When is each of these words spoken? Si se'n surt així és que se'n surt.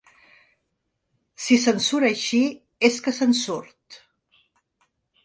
Si 1.43 1.57
se'n 1.65 1.83
surt 1.87 2.07
així 2.09 2.39
és 2.89 2.97
que 3.09 3.13
se'n 3.19 3.37
surt. 3.41 4.01